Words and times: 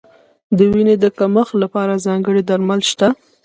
د 0.57 0.59
وینې 0.71 0.95
کمښت 1.17 1.53
لپاره 1.63 2.01
ځانګړي 2.05 2.41
درمل 2.49 2.79
شته. 2.91 3.07